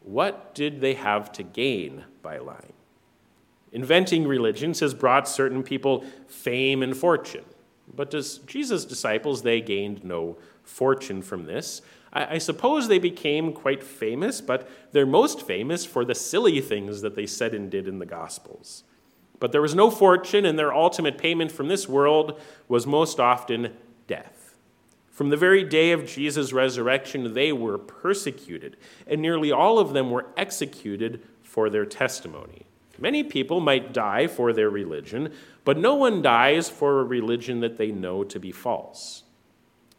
what 0.00 0.52
did 0.52 0.80
they 0.80 0.94
have 0.94 1.30
to 1.34 1.44
gain 1.44 2.06
by 2.22 2.38
lying? 2.38 2.72
Inventing 3.70 4.26
religions 4.26 4.80
has 4.80 4.94
brought 4.94 5.28
certain 5.28 5.62
people 5.62 6.04
fame 6.26 6.82
and 6.82 6.96
fortune. 6.96 7.44
But 7.94 8.10
to 8.10 8.44
Jesus' 8.44 8.84
disciples, 8.84 9.42
they 9.42 9.60
gained 9.60 10.02
no 10.02 10.38
fortune 10.64 11.22
from 11.22 11.46
this. 11.46 11.82
I, 12.12 12.34
I 12.34 12.38
suppose 12.38 12.88
they 12.88 12.98
became 12.98 13.52
quite 13.52 13.84
famous, 13.84 14.40
but 14.40 14.68
they're 14.90 15.06
most 15.06 15.46
famous 15.46 15.86
for 15.86 16.04
the 16.04 16.16
silly 16.16 16.60
things 16.60 17.00
that 17.02 17.14
they 17.14 17.26
said 17.26 17.54
and 17.54 17.70
did 17.70 17.86
in 17.86 18.00
the 18.00 18.06
Gospels. 18.06 18.82
But 19.38 19.52
there 19.52 19.62
was 19.62 19.74
no 19.74 19.90
fortune, 19.90 20.46
and 20.46 20.58
their 20.58 20.74
ultimate 20.74 21.18
payment 21.18 21.52
from 21.52 21.68
this 21.68 21.88
world 21.88 22.40
was 22.68 22.86
most 22.86 23.20
often 23.20 23.74
death. 24.06 24.54
From 25.10 25.30
the 25.30 25.36
very 25.36 25.64
day 25.64 25.92
of 25.92 26.06
Jesus' 26.06 26.52
resurrection, 26.52 27.34
they 27.34 27.52
were 27.52 27.78
persecuted, 27.78 28.76
and 29.06 29.22
nearly 29.22 29.50
all 29.50 29.78
of 29.78 29.92
them 29.92 30.10
were 30.10 30.26
executed 30.36 31.22
for 31.42 31.70
their 31.70 31.86
testimony. 31.86 32.66
Many 32.98 33.22
people 33.22 33.60
might 33.60 33.92
die 33.92 34.26
for 34.26 34.52
their 34.52 34.70
religion, 34.70 35.32
but 35.64 35.78
no 35.78 35.94
one 35.94 36.22
dies 36.22 36.68
for 36.68 37.00
a 37.00 37.04
religion 37.04 37.60
that 37.60 37.76
they 37.76 37.90
know 37.90 38.24
to 38.24 38.38
be 38.38 38.52
false. 38.52 39.22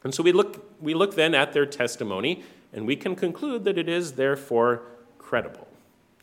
And 0.04 0.14
so 0.14 0.24
we 0.24 0.32
look, 0.32 0.72
we 0.82 0.94
look 0.94 1.16
then 1.16 1.36
at 1.36 1.54
their 1.54 1.66
testimony, 1.66 2.44
and 2.72 2.86
we 2.86 2.96
can 2.96 3.16
conclude 3.16 3.64
that 3.66 3.78
it 3.78 3.90
is 3.90 4.14
therefore 4.14 4.84
credible. 5.18 5.68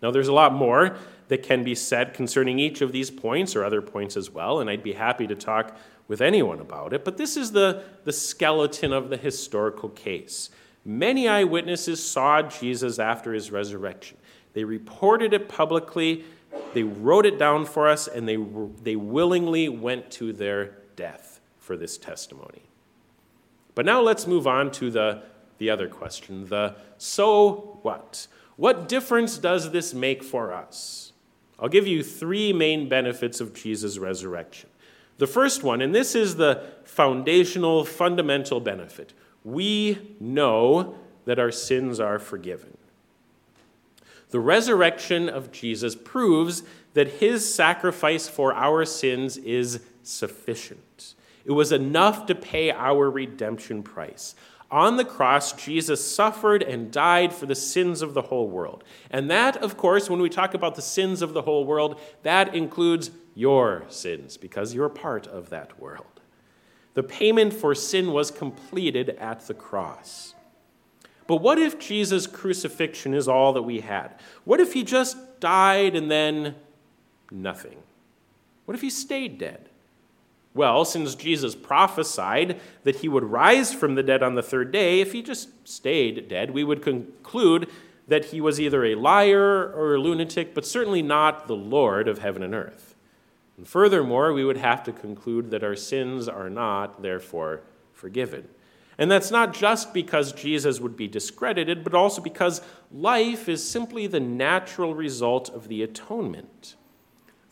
Now, 0.02 0.11
there's 0.11 0.28
a 0.28 0.33
lot 0.33 0.52
more 0.52 0.97
that 1.28 1.43
can 1.43 1.64
be 1.64 1.75
said 1.75 2.14
concerning 2.14 2.59
each 2.59 2.81
of 2.81 2.93
these 2.93 3.11
points 3.11 3.57
or 3.57 3.64
other 3.64 3.83
points 3.83 4.16
as 4.16 4.31
well, 4.31 4.61
and 4.61 4.69
I'd 4.69 4.83
be 4.83 4.93
happy 4.93 5.26
to 5.26 5.35
talk 5.35 5.76
with 6.07 6.21
anyone 6.21 6.61
about 6.61 6.93
it, 6.93 7.04
but 7.04 7.16
this 7.16 7.37
is 7.37 7.52
the, 7.52 7.83
the 8.04 8.12
skeleton 8.12 8.93
of 8.93 9.09
the 9.09 9.16
historical 9.16 9.88
case. 9.88 10.50
Many 10.85 11.26
eyewitnesses 11.26 12.07
saw 12.07 12.43
Jesus 12.43 12.99
after 12.99 13.33
his 13.33 13.50
resurrection. 13.50 14.19
They 14.52 14.64
reported 14.64 15.33
it 15.33 15.49
publicly, 15.49 16.25
they 16.75 16.83
wrote 16.83 17.25
it 17.25 17.38
down 17.38 17.64
for 17.64 17.88
us, 17.88 18.07
and 18.07 18.28
they, 18.28 18.37
they 18.83 18.97
willingly 18.97 19.69
went 19.69 20.11
to 20.12 20.33
their 20.33 20.76
death 20.95 21.40
for 21.59 21.76
this 21.76 21.97
testimony. 21.97 22.62
But 23.75 23.87
now 23.87 24.00
let's 24.00 24.26
move 24.26 24.47
on 24.47 24.71
to 24.73 24.90
the, 24.90 25.23
the 25.59 25.71
other 25.71 25.88
question 25.88 26.47
the 26.47 26.76
so 26.99 27.78
what? 27.83 28.26
What 28.57 28.88
difference 28.88 29.38
does 29.38 29.73
this 29.73 29.95
make 29.95 30.23
for 30.23 30.52
us? 30.52 31.12
I'll 31.58 31.68
give 31.68 31.87
you 31.87 32.02
three 32.02 32.52
main 32.52 32.88
benefits 32.88 33.40
of 33.40 33.54
Jesus' 33.54 33.99
resurrection. 33.99 34.70
The 35.18 35.26
first 35.26 35.62
one, 35.62 35.80
and 35.80 35.94
this 35.94 36.14
is 36.14 36.37
the 36.37 36.64
foundational, 36.84 37.84
fundamental 37.84 38.61
benefit 38.61 39.12
we 39.44 40.16
know 40.18 40.94
that 41.26 41.38
our 41.38 41.52
sins 41.52 42.00
are 42.00 42.18
forgiven. 42.18 42.76
The 44.30 44.40
resurrection 44.40 45.28
of 45.28 45.52
Jesus 45.52 45.94
proves 45.94 46.62
that 46.94 47.08
his 47.08 47.54
sacrifice 47.54 48.26
for 48.26 48.54
our 48.54 48.84
sins 48.84 49.37
is 49.37 49.80
sufficient. 50.02 51.14
It 51.44 51.52
was 51.52 51.73
enough 51.73 52.26
to 52.26 52.34
pay 52.34 52.70
our 52.70 53.11
redemption 53.11 53.82
price. 53.82 54.34
On 54.71 54.97
the 54.97 55.04
cross, 55.04 55.52
Jesus 55.52 56.14
suffered 56.14 56.62
and 56.62 56.90
died 56.90 57.33
for 57.33 57.47
the 57.47 57.54
sins 57.54 58.02
of 58.02 58.14
the 58.14 58.23
whole 58.23 58.49
world. 58.49 58.83
And 59.11 59.30
that, 59.30 59.56
of 59.59 59.76
course, 59.76 60.11
when 60.11 60.21
we 60.21 60.28
talk 60.28 60.54
about 60.54 60.75
the 60.75 60.83
sins 60.83 61.23
of 61.23 61.33
the 61.33 61.42
whole 61.42 61.64
world, 61.64 62.00
that 62.23 62.54
includes 62.54 63.11
your 63.35 63.85
sins, 63.88 64.37
because 64.37 64.75
you're 64.75 64.88
part 64.88 65.26
of 65.26 65.50
that 65.50 65.78
world. 65.78 66.21
The 66.94 67.02
payment 67.02 67.52
for 67.52 67.75
sin 67.75 68.12
was 68.12 68.30
completed 68.30 69.11
at 69.11 69.47
the 69.47 69.54
cross. 69.54 70.35
But 71.26 71.37
what 71.37 71.59
if 71.59 71.78
Jesus' 71.78 72.26
crucifixion 72.26 73.14
is 73.14 73.28
all 73.28 73.52
that 73.54 73.62
we 73.62 73.80
had? 73.80 74.21
What 74.44 74.61
if 74.61 74.73
he 74.73 74.85
just 74.85 75.40
died 75.40 75.97
and 75.97 76.11
then 76.11 76.54
nothing? 77.30 77.78
What 78.64 78.75
if 78.75 78.80
he 78.80 78.90
stayed 78.90 79.38
dead? 79.38 79.68
Well, 80.54 80.84
since 80.84 81.16
Jesus 81.16 81.56
prophesied 81.56 82.61
that 82.84 82.96
he 82.96 83.08
would 83.08 83.25
rise 83.25 83.75
from 83.75 83.96
the 83.96 84.04
dead 84.04 84.23
on 84.23 84.37
the 84.37 84.42
third 84.42 84.70
day, 84.70 85.00
if 85.00 85.12
he 85.12 85.20
just 85.20 85.66
stayed 85.66 86.28
dead, 86.28 86.52
we 86.52 86.62
would 86.62 86.80
conclude 86.80 87.68
that 88.06 88.26
he 88.26 88.40
was 88.40 88.61
either 88.61 88.84
a 88.84 88.94
liar 88.94 89.73
or 89.73 89.94
a 89.94 89.99
lunatic, 89.99 90.54
but 90.54 90.64
certainly 90.64 91.02
not 91.02 91.49
the 91.49 91.56
Lord 91.56 92.06
of 92.06 92.18
heaven 92.18 92.42
and 92.42 92.54
earth. 92.54 92.94
And 93.56 93.66
furthermore, 93.66 94.32
we 94.32 94.44
would 94.44 94.56
have 94.56 94.84
to 94.84 94.92
conclude 94.92 95.50
that 95.50 95.64
our 95.64 95.76
sins 95.76 96.28
are 96.28 96.50
not, 96.50 97.02
therefore, 97.02 97.62
forgiven. 97.92 98.49
And 98.96 99.11
that's 99.11 99.30
not 99.30 99.54
just 99.54 99.92
because 99.92 100.32
Jesus 100.32 100.80
would 100.80 100.96
be 100.96 101.08
discredited, 101.08 101.82
but 101.82 101.94
also 101.94 102.23
because 102.23 102.61
life 102.92 103.49
is 103.49 103.68
simply 103.68 104.06
the 104.06 104.20
natural 104.20 104.94
result 104.94 105.49
of 105.50 105.66
the 105.68 105.82
atonement. 105.82 106.76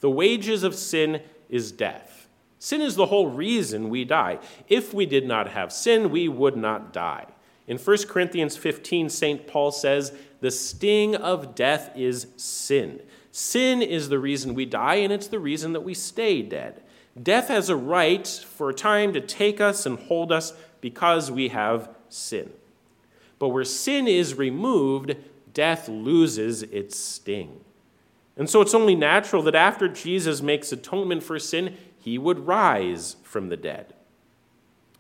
The 0.01 0.11
wages 0.11 0.63
of 0.63 0.75
sin 0.75 1.23
is 1.49 1.73
death. 1.73 2.22
Sin 2.63 2.81
is 2.81 2.95
the 2.95 3.07
whole 3.07 3.27
reason 3.27 3.91
we 3.91 4.05
die. 4.05 4.39
If 4.69 4.95
we 4.95 5.05
did 5.05 5.27
not 5.27 5.49
have 5.49 5.73
sin, 5.73 6.13
we 6.13 6.29
would 6.29 6.57
not 6.57 6.93
die. 6.93 7.27
In 7.67 7.77
1 7.77 8.07
Corinthians 8.07 8.57
15, 8.57 9.09
St. 9.09 9.49
Paul 9.49 9.73
says, 9.73 10.13
The 10.39 10.53
sting 10.53 11.17
of 11.17 11.57
death 11.57 11.91
is 11.97 12.29
sin. 12.37 13.03
Sin 13.33 13.83
is 13.83 14.11
the 14.11 14.21
reason 14.21 14.55
we 14.55 14.65
die, 14.65 14.95
and 14.95 15.13
it's 15.13 15.27
the 15.27 15.41
reason 15.41 15.73
that 15.73 15.81
we 15.81 15.93
stay 15.93 16.41
dead. 16.41 16.81
Death 17.21 17.49
has 17.49 17.69
a 17.69 17.75
right 17.75 18.29
for 18.29 18.71
a 18.71 18.75
time 18.75 19.13
to 19.15 19.21
take 19.21 19.61
us 19.61 19.85
and 19.85 19.99
hold 19.99 20.31
us 20.31 20.53
because 20.81 21.33
we 21.33 21.49
have 21.49 21.91
sin. 22.11 22.49
But 23.41 23.49
where 23.49 23.65
sin 23.65 24.07
is 24.07 24.37
removed, 24.37 25.17
death 25.53 25.89
loses 25.89 26.63
its 26.63 26.97
sting. 26.97 27.59
And 28.37 28.49
so 28.49 28.61
it's 28.61 28.73
only 28.73 28.95
natural 28.95 29.43
that 29.43 29.55
after 29.55 29.89
Jesus 29.89 30.41
makes 30.41 30.73
atonement 30.73 31.23
for 31.23 31.39
sin, 31.39 31.77
he 32.03 32.19
would 32.19 32.49
rise 32.49 33.15
from 33.23 33.49
the 33.49 33.57
dead. 33.57 33.95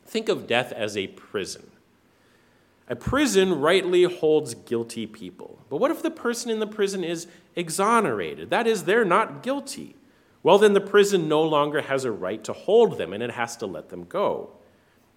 Think 0.06 0.28
of 0.28 0.46
death 0.46 0.70
as 0.70 0.96
a 0.96 1.08
prison. 1.08 1.72
A 2.88 2.94
prison 2.94 3.60
rightly 3.60 4.04
holds 4.04 4.54
guilty 4.54 5.06
people. 5.06 5.58
But 5.68 5.78
what 5.78 5.90
if 5.90 6.00
the 6.00 6.12
person 6.12 6.48
in 6.48 6.60
the 6.60 6.66
prison 6.66 7.02
is 7.02 7.26
exonerated? 7.56 8.50
That 8.50 8.68
is, 8.68 8.84
they're 8.84 9.04
not 9.04 9.42
guilty. 9.42 9.96
Well, 10.44 10.58
then 10.58 10.74
the 10.74 10.80
prison 10.80 11.28
no 11.28 11.42
longer 11.42 11.82
has 11.82 12.04
a 12.04 12.12
right 12.12 12.42
to 12.44 12.52
hold 12.52 12.98
them 12.98 13.12
and 13.12 13.20
it 13.20 13.32
has 13.32 13.56
to 13.56 13.66
let 13.66 13.88
them 13.88 14.04
go. 14.04 14.50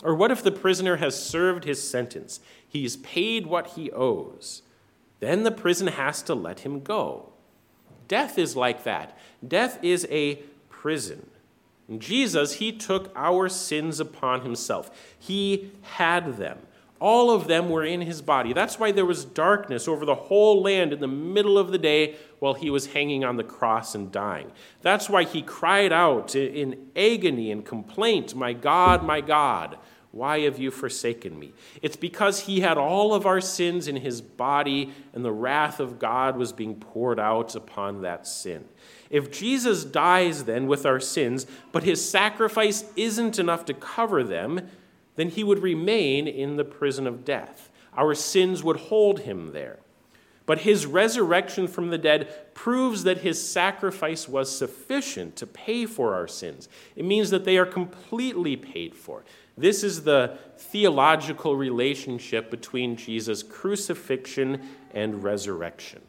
Or 0.03 0.15
what 0.15 0.31
if 0.31 0.41
the 0.41 0.51
prisoner 0.51 0.95
has 0.95 1.21
served 1.21 1.65
his 1.65 1.87
sentence? 1.87 2.39
He's 2.67 2.97
paid 2.97 3.45
what 3.45 3.67
he 3.67 3.91
owes. 3.91 4.63
Then 5.19 5.43
the 5.43 5.51
prison 5.51 5.87
has 5.87 6.23
to 6.23 6.33
let 6.33 6.61
him 6.61 6.81
go. 6.81 7.33
Death 8.07 8.39
is 8.39 8.55
like 8.55 8.83
that. 8.85 9.15
Death 9.47 9.83
is 9.83 10.07
a 10.09 10.35
prison. 10.69 11.29
Jesus, 11.97 12.53
he 12.53 12.71
took 12.71 13.11
our 13.15 13.47
sins 13.47 13.99
upon 13.99 14.41
himself. 14.41 14.89
He 15.17 15.71
had 15.81 16.37
them. 16.37 16.59
All 16.99 17.29
of 17.29 17.47
them 17.47 17.69
were 17.69 17.83
in 17.83 18.01
his 18.01 18.21
body. 18.21 18.53
That's 18.53 18.79
why 18.79 18.91
there 18.91 19.05
was 19.05 19.25
darkness 19.25 19.87
over 19.87 20.05
the 20.05 20.15
whole 20.15 20.61
land 20.61 20.93
in 20.93 21.01
the 21.01 21.07
middle 21.07 21.57
of 21.57 21.71
the 21.71 21.77
day 21.77 22.15
while 22.39 22.53
he 22.53 22.69
was 22.69 22.87
hanging 22.87 23.23
on 23.23 23.35
the 23.35 23.43
cross 23.43 23.95
and 23.95 24.11
dying. 24.11 24.51
That's 24.81 25.09
why 25.09 25.25
he 25.25 25.41
cried 25.41 25.91
out 25.91 26.35
in 26.35 26.87
agony 26.95 27.51
and 27.51 27.65
complaint, 27.65 28.33
My 28.33 28.53
God, 28.53 29.03
my 29.03 29.21
God, 29.21 29.77
why 30.15 30.39
have 30.39 30.57
you 30.57 30.71
forsaken 30.71 31.37
me? 31.37 31.51
It's 31.81 31.97
because 31.97 32.39
he 32.39 32.61
had 32.61 32.77
all 32.77 33.13
of 33.13 33.25
our 33.25 33.41
sins 33.41 33.89
in 33.89 33.97
his 33.97 34.21
body, 34.21 34.93
and 35.11 35.25
the 35.25 35.31
wrath 35.33 35.81
of 35.81 35.99
God 35.99 36.37
was 36.37 36.53
being 36.53 36.75
poured 36.75 37.19
out 37.19 37.53
upon 37.53 38.01
that 38.03 38.25
sin. 38.25 38.63
If 39.09 39.29
Jesus 39.29 39.83
dies 39.83 40.45
then 40.45 40.67
with 40.67 40.85
our 40.85 41.01
sins, 41.01 41.45
but 41.73 41.83
his 41.83 42.09
sacrifice 42.09 42.85
isn't 42.95 43.39
enough 43.39 43.65
to 43.65 43.73
cover 43.73 44.23
them, 44.23 44.69
then 45.17 45.27
he 45.27 45.43
would 45.43 45.61
remain 45.61 46.29
in 46.29 46.55
the 46.55 46.63
prison 46.63 47.07
of 47.07 47.25
death. 47.25 47.69
Our 47.93 48.15
sins 48.15 48.63
would 48.63 48.77
hold 48.77 49.19
him 49.19 49.51
there. 49.51 49.79
But 50.45 50.59
his 50.59 50.85
resurrection 50.85 51.67
from 51.67 51.89
the 51.89 51.97
dead 51.97 52.53
proves 52.53 53.03
that 53.03 53.17
his 53.17 53.45
sacrifice 53.45 54.29
was 54.29 54.55
sufficient 54.55 55.35
to 55.37 55.47
pay 55.47 55.85
for 55.85 56.13
our 56.13 56.27
sins. 56.27 56.69
It 56.95 57.03
means 57.03 57.31
that 57.31 57.43
they 57.43 57.57
are 57.57 57.65
completely 57.65 58.55
paid 58.55 58.95
for. 58.95 59.25
This 59.57 59.83
is 59.83 60.03
the 60.03 60.37
theological 60.57 61.55
relationship 61.55 62.51
between 62.51 62.95
Jesus' 62.95 63.43
crucifixion 63.43 64.61
and 64.93 65.23
resurrection. 65.23 66.01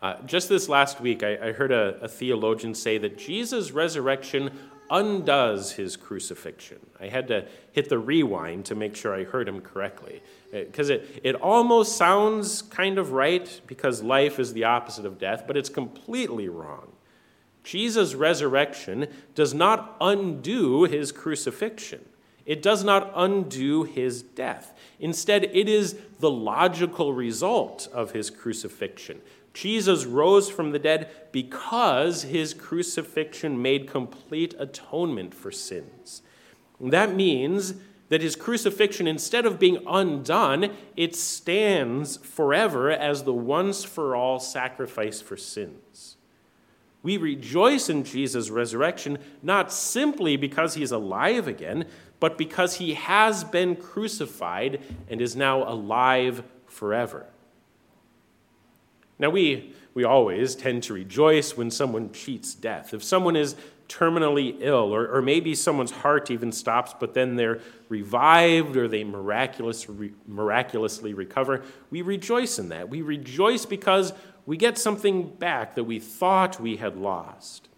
Uh, 0.00 0.14
just 0.26 0.48
this 0.48 0.68
last 0.68 1.00
week, 1.00 1.22
I, 1.22 1.48
I 1.48 1.52
heard 1.52 1.72
a, 1.72 1.98
a, 2.00 2.08
theologian 2.08 2.74
say 2.74 2.98
that 2.98 3.18
Jesus' 3.18 3.72
resurrection 3.72 4.50
undoes 4.90 5.72
his 5.72 5.96
crucifixion. 5.96 6.78
I 7.00 7.08
had 7.08 7.28
to 7.28 7.46
hit 7.72 7.88
the 7.88 7.98
rewind 7.98 8.64
to 8.66 8.74
make 8.74 8.94
sure 8.94 9.14
I 9.14 9.24
heard 9.24 9.48
him 9.48 9.60
correctly. 9.60 10.22
Because 10.52 10.90
uh, 10.90 10.94
it, 10.94 11.20
it 11.24 11.34
almost 11.34 11.96
sounds 11.96 12.62
kind 12.62 12.98
of 12.98 13.12
right 13.12 13.60
because 13.66 14.02
life 14.02 14.38
is 14.38 14.52
the 14.52 14.64
opposite 14.64 15.04
of 15.04 15.18
death, 15.18 15.44
but 15.46 15.56
it's 15.56 15.68
completely 15.68 16.48
wrong. 16.48 16.92
Jesus' 17.68 18.14
resurrection 18.14 19.08
does 19.34 19.52
not 19.52 19.94
undo 20.00 20.84
his 20.84 21.12
crucifixion. 21.12 22.02
It 22.46 22.62
does 22.62 22.82
not 22.82 23.12
undo 23.14 23.82
his 23.82 24.22
death. 24.22 24.72
Instead, 24.98 25.44
it 25.44 25.68
is 25.68 25.98
the 26.18 26.30
logical 26.30 27.12
result 27.12 27.86
of 27.92 28.12
his 28.12 28.30
crucifixion. 28.30 29.20
Jesus 29.52 30.06
rose 30.06 30.48
from 30.48 30.70
the 30.70 30.78
dead 30.78 31.10
because 31.30 32.22
his 32.22 32.54
crucifixion 32.54 33.60
made 33.60 33.86
complete 33.86 34.54
atonement 34.58 35.34
for 35.34 35.50
sins. 35.50 36.22
That 36.80 37.14
means 37.14 37.74
that 38.08 38.22
his 38.22 38.34
crucifixion, 38.34 39.06
instead 39.06 39.44
of 39.44 39.58
being 39.58 39.84
undone, 39.86 40.74
it 40.96 41.14
stands 41.14 42.16
forever 42.16 42.90
as 42.90 43.24
the 43.24 43.34
once 43.34 43.84
for 43.84 44.16
all 44.16 44.40
sacrifice 44.40 45.20
for 45.20 45.36
sins. 45.36 46.16
We 47.02 47.16
rejoice 47.16 47.88
in 47.88 48.04
Jesus' 48.04 48.50
resurrection 48.50 49.18
not 49.42 49.72
simply 49.72 50.36
because 50.36 50.74
he's 50.74 50.90
alive 50.90 51.46
again, 51.46 51.86
but 52.20 52.36
because 52.36 52.76
he 52.76 52.94
has 52.94 53.44
been 53.44 53.76
crucified 53.76 54.80
and 55.08 55.20
is 55.20 55.36
now 55.36 55.62
alive 55.62 56.42
forever. 56.66 57.26
Now, 59.18 59.30
we, 59.30 59.74
we 59.94 60.04
always 60.04 60.54
tend 60.54 60.82
to 60.84 60.94
rejoice 60.94 61.56
when 61.56 61.70
someone 61.70 62.12
cheats 62.12 62.54
death. 62.54 62.94
If 62.94 63.02
someone 63.02 63.36
is 63.36 63.56
terminally 63.88 64.56
ill, 64.60 64.94
or, 64.94 65.08
or 65.08 65.22
maybe 65.22 65.54
someone's 65.54 65.90
heart 65.90 66.30
even 66.30 66.52
stops, 66.52 66.94
but 67.00 67.14
then 67.14 67.36
they're 67.36 67.60
revived 67.88 68.76
or 68.76 68.86
they 68.86 69.02
miraculous, 69.02 69.88
re, 69.88 70.12
miraculously 70.26 71.14
recover, 71.14 71.62
we 71.90 72.02
rejoice 72.02 72.58
in 72.58 72.68
that. 72.68 72.88
We 72.88 73.00
rejoice 73.00 73.64
because 73.64 74.12
we 74.48 74.56
get 74.56 74.78
something 74.78 75.28
back 75.28 75.74
that 75.74 75.84
we 75.84 75.98
thought 75.98 76.58
we 76.58 76.76
had 76.76 76.96
lost. 76.96 77.68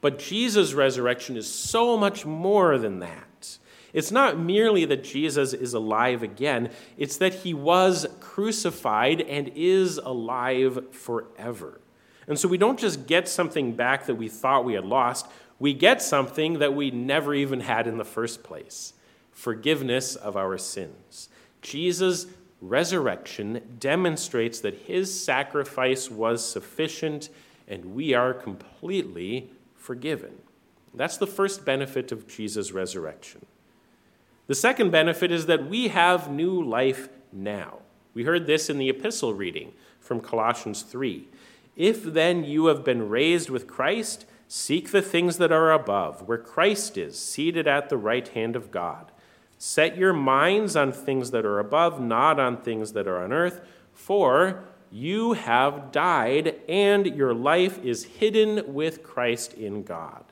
But 0.00 0.18
Jesus' 0.18 0.72
resurrection 0.72 1.36
is 1.36 1.52
so 1.52 1.98
much 1.98 2.24
more 2.24 2.78
than 2.78 3.00
that. 3.00 3.58
It's 3.92 4.10
not 4.10 4.38
merely 4.38 4.86
that 4.86 5.04
Jesus 5.04 5.52
is 5.52 5.74
alive 5.74 6.22
again, 6.22 6.70
it's 6.96 7.18
that 7.18 7.34
he 7.34 7.52
was 7.52 8.06
crucified 8.20 9.20
and 9.20 9.52
is 9.54 9.98
alive 9.98 10.94
forever. 10.94 11.82
And 12.26 12.38
so 12.38 12.48
we 12.48 12.56
don't 12.56 12.80
just 12.80 13.06
get 13.06 13.28
something 13.28 13.76
back 13.76 14.06
that 14.06 14.14
we 14.14 14.30
thought 14.30 14.64
we 14.64 14.72
had 14.72 14.86
lost, 14.86 15.26
we 15.58 15.74
get 15.74 16.00
something 16.00 16.58
that 16.60 16.74
we 16.74 16.90
never 16.90 17.34
even 17.34 17.60
had 17.60 17.86
in 17.86 17.98
the 17.98 18.04
first 18.04 18.42
place 18.42 18.94
forgiveness 19.30 20.16
of 20.16 20.38
our 20.38 20.56
sins. 20.56 21.28
Jesus' 21.60 22.26
resurrection 22.60 23.76
demonstrates 23.78 24.60
that 24.60 24.74
his 24.86 25.18
sacrifice 25.18 26.10
was 26.10 26.48
sufficient 26.48 27.28
and 27.68 27.94
we 27.94 28.14
are 28.14 28.32
completely 28.32 29.50
forgiven. 29.74 30.32
That's 30.94 31.16
the 31.18 31.26
first 31.26 31.64
benefit 31.64 32.12
of 32.12 32.26
Jesus' 32.26 32.72
resurrection. 32.72 33.44
The 34.46 34.54
second 34.54 34.90
benefit 34.90 35.32
is 35.32 35.46
that 35.46 35.68
we 35.68 35.88
have 35.88 36.30
new 36.30 36.62
life 36.62 37.08
now. 37.32 37.80
We 38.14 38.24
heard 38.24 38.46
this 38.46 38.70
in 38.70 38.78
the 38.78 38.88
epistle 38.88 39.34
reading 39.34 39.72
from 40.00 40.20
Colossians 40.20 40.82
3. 40.82 41.28
If 41.76 42.02
then 42.02 42.44
you 42.44 42.66
have 42.66 42.84
been 42.84 43.08
raised 43.08 43.50
with 43.50 43.66
Christ, 43.66 44.24
seek 44.48 44.90
the 44.90 45.02
things 45.02 45.36
that 45.38 45.52
are 45.52 45.72
above, 45.72 46.26
where 46.26 46.38
Christ 46.38 46.96
is, 46.96 47.18
seated 47.18 47.66
at 47.66 47.88
the 47.88 47.98
right 47.98 48.26
hand 48.28 48.56
of 48.56 48.70
God. 48.70 49.12
Set 49.58 49.96
your 49.96 50.12
minds 50.12 50.76
on 50.76 50.92
things 50.92 51.30
that 51.30 51.46
are 51.46 51.58
above, 51.58 52.00
not 52.00 52.38
on 52.38 52.58
things 52.58 52.92
that 52.92 53.08
are 53.08 53.22
on 53.22 53.32
earth, 53.32 53.60
for 53.92 54.64
you 54.90 55.32
have 55.32 55.92
died, 55.92 56.60
and 56.68 57.06
your 57.06 57.34
life 57.34 57.82
is 57.84 58.04
hidden 58.04 58.72
with 58.72 59.02
Christ 59.02 59.54
in 59.54 59.82
God. 59.82 60.24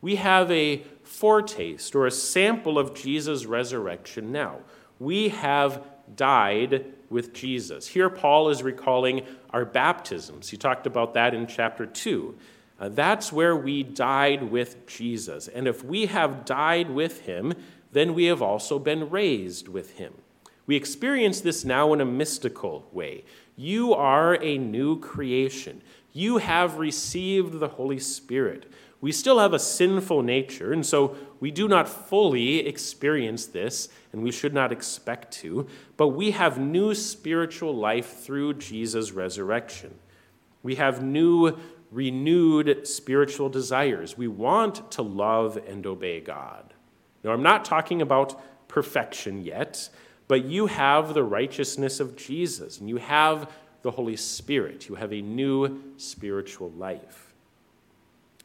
We 0.00 0.16
have 0.16 0.50
a 0.50 0.84
foretaste 1.02 1.94
or 1.94 2.06
a 2.06 2.10
sample 2.10 2.78
of 2.78 2.94
Jesus' 2.94 3.46
resurrection 3.46 4.32
now. 4.32 4.60
We 4.98 5.28
have 5.30 5.82
died 6.14 6.92
with 7.10 7.32
Jesus. 7.32 7.88
Here, 7.88 8.10
Paul 8.10 8.50
is 8.50 8.62
recalling 8.62 9.22
our 9.50 9.64
baptisms. 9.64 10.50
He 10.50 10.56
talked 10.56 10.86
about 10.86 11.14
that 11.14 11.34
in 11.34 11.46
chapter 11.46 11.86
2. 11.86 12.36
Uh, 12.80 12.88
that's 12.90 13.32
where 13.32 13.56
we 13.56 13.82
died 13.82 14.42
with 14.42 14.86
Jesus. 14.86 15.48
And 15.48 15.66
if 15.66 15.82
we 15.82 16.06
have 16.06 16.44
died 16.44 16.90
with 16.90 17.22
him, 17.22 17.54
then 17.92 18.14
we 18.14 18.24
have 18.24 18.42
also 18.42 18.78
been 18.78 19.10
raised 19.10 19.68
with 19.68 19.98
him. 19.98 20.14
We 20.66 20.76
experience 20.76 21.40
this 21.40 21.64
now 21.64 21.92
in 21.92 22.00
a 22.00 22.04
mystical 22.04 22.88
way. 22.92 23.24
You 23.56 23.94
are 23.94 24.34
a 24.42 24.58
new 24.58 25.00
creation. 25.00 25.82
You 26.12 26.38
have 26.38 26.78
received 26.78 27.58
the 27.58 27.68
Holy 27.68 27.98
Spirit. 27.98 28.70
We 29.00 29.12
still 29.12 29.38
have 29.38 29.54
a 29.54 29.58
sinful 29.58 30.22
nature, 30.22 30.72
and 30.72 30.84
so 30.84 31.16
we 31.40 31.50
do 31.50 31.68
not 31.68 31.88
fully 31.88 32.66
experience 32.66 33.46
this, 33.46 33.88
and 34.12 34.22
we 34.22 34.32
should 34.32 34.52
not 34.52 34.72
expect 34.72 35.32
to, 35.34 35.68
but 35.96 36.08
we 36.08 36.32
have 36.32 36.58
new 36.58 36.94
spiritual 36.94 37.74
life 37.74 38.18
through 38.18 38.54
Jesus' 38.54 39.12
resurrection. 39.12 39.94
We 40.62 40.74
have 40.74 41.02
new, 41.02 41.56
renewed 41.92 42.86
spiritual 42.86 43.48
desires. 43.48 44.18
We 44.18 44.28
want 44.28 44.90
to 44.92 45.02
love 45.02 45.56
and 45.68 45.86
obey 45.86 46.20
God. 46.20 46.74
Now, 47.28 47.34
I'm 47.34 47.42
not 47.42 47.66
talking 47.66 48.00
about 48.00 48.40
perfection 48.68 49.44
yet, 49.44 49.90
but 50.28 50.46
you 50.46 50.66
have 50.66 51.12
the 51.12 51.22
righteousness 51.22 52.00
of 52.00 52.16
Jesus, 52.16 52.80
and 52.80 52.88
you 52.88 52.96
have 52.96 53.52
the 53.82 53.90
Holy 53.90 54.16
Spirit. 54.16 54.88
You 54.88 54.94
have 54.94 55.12
a 55.12 55.20
new 55.20 55.92
spiritual 55.98 56.70
life. 56.70 57.34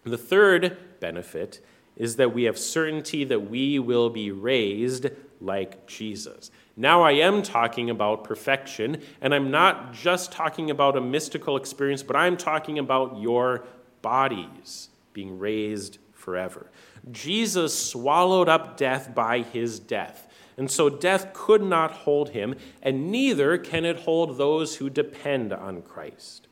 The 0.04 0.17
third 0.17 1.00
benefit 1.00 1.65
is 1.96 2.17
that 2.17 2.34
we 2.34 2.43
have 2.43 2.58
certainty 2.58 3.24
that 3.24 3.50
we 3.50 3.80
will 3.80 4.10
be 4.10 4.32
raised 4.32 5.08
like 5.39 5.88
Jesus. 5.88 6.52
Now, 6.76 7.04
I 7.04 7.13
am 7.13 7.41
talking 7.41 7.89
about 7.89 8.26
perfection, 8.26 9.02
and 9.22 9.34
I'm 9.34 9.50
not 9.50 9.93
just 9.93 10.34
talking 10.34 10.69
about 10.69 10.98
a 10.98 11.02
mystical 11.02 11.56
experience, 11.56 12.04
but 12.04 12.17
I'm 12.17 12.36
talking 12.36 12.80
about 12.80 13.17
your 13.17 13.63
bodies 14.02 14.89
being 15.13 15.39
raised 15.39 16.00
forever. 16.12 16.69
Jesus 17.12 17.78
swallowed 17.78 18.48
up 18.48 18.78
death 18.78 19.13
by 19.13 19.42
his 19.42 19.80
death. 19.80 20.28
And 20.58 20.70
so 20.70 20.89
death 20.89 21.34
could 21.34 21.63
not 21.63 21.92
hold 21.92 22.30
him, 22.30 22.56
and 22.82 23.12
neither 23.12 23.58
can 23.58 23.86
it 23.86 24.02
hold 24.02 24.38
those 24.38 24.76
who 24.76 24.89
depend 24.89 25.52
on 25.52 25.82
Christ. 25.82 26.48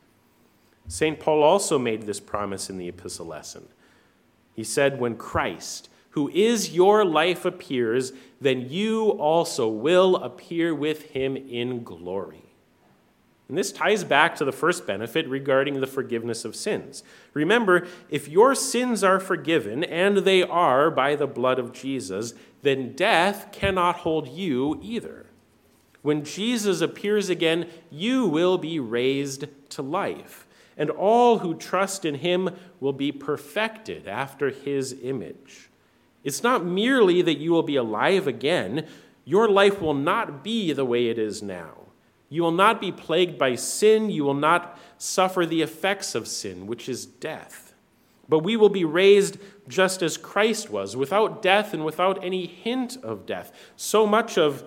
St. 0.87 1.19
Paul 1.19 1.43
also 1.43 1.77
made 1.77 2.03
this 2.03 2.19
promise 2.19 2.69
in 2.69 2.77
the 2.77 2.87
epistle 2.87 3.27
lesson. 3.27 3.67
He 4.53 4.63
said, 4.63 4.99
When 4.99 5.15
Christ, 5.15 5.89
who 6.11 6.29
is 6.29 6.71
your 6.71 7.05
life, 7.05 7.45
appears, 7.45 8.11
then 8.41 8.69
you 8.69 9.11
also 9.11 9.67
will 9.67 10.17
appear 10.17 10.73
with 10.73 11.11
him 11.11 11.37
in 11.37 11.83
glory. 11.83 12.50
And 13.51 13.57
this 13.57 13.73
ties 13.73 14.05
back 14.05 14.37
to 14.37 14.45
the 14.45 14.53
first 14.53 14.87
benefit 14.87 15.27
regarding 15.27 15.81
the 15.81 15.87
forgiveness 15.87 16.45
of 16.45 16.55
sins. 16.55 17.03
Remember, 17.33 17.85
if 18.09 18.29
your 18.29 18.55
sins 18.55 19.03
are 19.03 19.19
forgiven, 19.19 19.83
and 19.83 20.19
they 20.19 20.41
are 20.41 20.89
by 20.89 21.17
the 21.17 21.27
blood 21.27 21.59
of 21.59 21.73
Jesus, 21.73 22.33
then 22.61 22.93
death 22.93 23.49
cannot 23.51 23.97
hold 23.97 24.29
you 24.29 24.79
either. 24.81 25.25
When 26.01 26.23
Jesus 26.23 26.79
appears 26.79 27.27
again, 27.27 27.67
you 27.89 28.25
will 28.25 28.57
be 28.57 28.79
raised 28.79 29.47
to 29.71 29.81
life 29.81 30.47
and 30.77 30.89
all 30.89 31.39
who 31.39 31.53
trust 31.53 32.05
in 32.05 32.15
him 32.15 32.49
will 32.79 32.93
be 32.93 33.11
perfected 33.11 34.07
after 34.07 34.49
his 34.49 34.95
image. 35.03 35.69
It's 36.23 36.41
not 36.41 36.65
merely 36.65 37.21
that 37.21 37.37
you 37.37 37.51
will 37.51 37.63
be 37.63 37.75
alive 37.75 38.27
again, 38.27 38.87
your 39.25 39.49
life 39.49 39.81
will 39.81 39.93
not 39.93 40.41
be 40.41 40.71
the 40.71 40.85
way 40.85 41.09
it 41.09 41.19
is 41.19 41.43
now. 41.43 41.80
You 42.31 42.43
will 42.43 42.51
not 42.51 42.79
be 42.79 42.93
plagued 42.93 43.37
by 43.37 43.55
sin, 43.55 44.09
you 44.09 44.23
will 44.23 44.33
not 44.33 44.79
suffer 44.97 45.45
the 45.45 45.61
effects 45.61 46.15
of 46.15 46.29
sin, 46.29 46.65
which 46.65 46.87
is 46.87 47.05
death. 47.05 47.73
But 48.29 48.39
we 48.39 48.55
will 48.55 48.69
be 48.69 48.85
raised 48.85 49.37
just 49.67 50.01
as 50.01 50.15
Christ 50.15 50.69
was, 50.69 50.95
without 50.95 51.41
death 51.41 51.73
and 51.73 51.83
without 51.83 52.23
any 52.23 52.45
hint 52.45 52.95
of 53.03 53.25
death. 53.25 53.51
So 53.75 54.07
much 54.07 54.37
of 54.37 54.63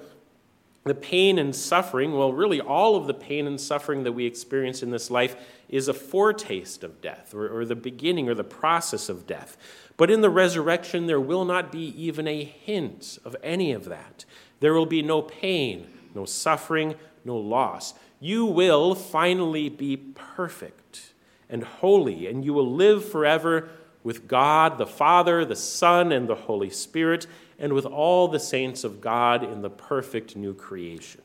the 0.85 0.94
pain 0.94 1.38
and 1.38 1.57
suffering, 1.57 2.12
well, 2.12 2.35
really 2.35 2.61
all 2.61 2.96
of 2.96 3.07
the 3.07 3.14
pain 3.14 3.46
and 3.46 3.59
suffering 3.59 4.05
that 4.05 4.12
we 4.12 4.27
experience 4.27 4.83
in 4.83 4.90
this 4.90 5.11
life 5.11 5.35
is 5.70 5.88
a 5.88 5.94
foretaste 5.94 6.85
of 6.85 7.00
death 7.00 7.33
or, 7.33 7.48
or, 7.48 7.64
the 7.64 7.74
beginning 7.74 8.29
or 8.29 8.35
the 8.35 8.44
process 8.44 9.09
of 9.09 9.27
death. 9.27 9.57
But 9.96 10.11
in 10.11 10.20
the 10.20 10.29
resurrection, 10.29 11.07
there 11.07 11.18
will 11.18 11.46
not 11.46 11.72
be 11.72 11.98
even 11.98 12.29
a 12.29 12.44
hint 12.44 13.18
of 13.24 13.35
any 13.42 13.72
of 13.72 13.87
that. 13.87 14.27
There 14.61 14.74
will 14.74 14.85
be 14.85 15.00
no 15.00 15.22
pain, 15.22 15.88
no 16.14 16.27
suffering, 16.27 16.96
no 17.24 17.37
loss. 17.37 17.94
You 18.20 18.44
will 18.44 18.94
finally 18.94 19.68
be 19.68 19.96
perfect 19.96 21.12
and 21.48 21.62
holy, 21.62 22.26
and 22.26 22.44
you 22.44 22.52
will 22.52 22.70
live 22.70 23.04
forever 23.08 23.68
with 24.02 24.28
God 24.28 24.78
the 24.78 24.87
Father, 24.87 25.44
the 25.44 25.56
Son, 25.56 26.12
and 26.12 26.28
the 26.28 26.34
Holy 26.34 26.70
Spirit 26.70 27.26
and 27.58 27.72
with 27.72 27.87
all 27.87 28.28
the 28.28 28.40
saints 28.40 28.84
of 28.84 29.00
God 29.00 29.42
in 29.42 29.62
the 29.62 29.70
perfect 29.70 30.37
new 30.37 30.54
creation. 30.54 31.22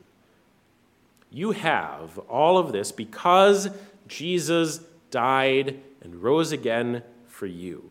You 1.30 1.52
have 1.52 2.18
all 2.18 2.58
of 2.58 2.72
this 2.72 2.92
because 2.92 3.68
Jesus 4.08 4.80
died 5.10 5.80
and 6.02 6.22
rose 6.22 6.52
again 6.52 7.02
for 7.28 7.46
you. 7.46 7.90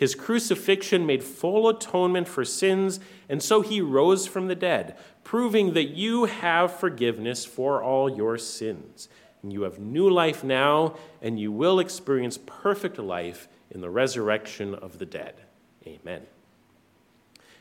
His 0.00 0.14
crucifixion 0.14 1.04
made 1.04 1.22
full 1.22 1.68
atonement 1.68 2.26
for 2.26 2.42
sins, 2.42 3.00
and 3.28 3.42
so 3.42 3.60
he 3.60 3.82
rose 3.82 4.26
from 4.26 4.48
the 4.48 4.54
dead, 4.54 4.96
proving 5.24 5.74
that 5.74 5.90
you 5.90 6.24
have 6.24 6.74
forgiveness 6.74 7.44
for 7.44 7.82
all 7.82 8.08
your 8.08 8.38
sins. 8.38 9.10
And 9.42 9.52
you 9.52 9.60
have 9.60 9.78
new 9.78 10.08
life 10.08 10.42
now, 10.42 10.94
and 11.20 11.38
you 11.38 11.52
will 11.52 11.78
experience 11.78 12.38
perfect 12.46 12.98
life 12.98 13.46
in 13.70 13.82
the 13.82 13.90
resurrection 13.90 14.74
of 14.74 14.98
the 14.98 15.04
dead. 15.04 15.34
Amen. 15.86 16.22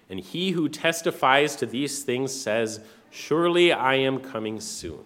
And 0.10 0.22
he 0.22 0.52
who 0.52 0.70
testifies 0.70 1.58
to 1.58 1.66
these 1.66 2.04
things 2.04 2.34
says, 2.34 2.80
Surely 3.10 3.74
I 3.74 3.96
am 3.96 4.22
coming 4.22 4.62
soon. 4.62 5.04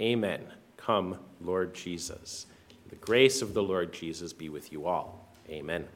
Amen. 0.00 0.42
Come, 0.76 1.20
Lord 1.40 1.76
Jesus. 1.76 2.46
The 2.88 2.96
grace 2.96 3.40
of 3.40 3.54
the 3.54 3.62
Lord 3.62 3.92
Jesus 3.92 4.32
be 4.32 4.48
with 4.48 4.72
you 4.72 4.88
all. 4.88 5.28
Amen. 5.48 5.84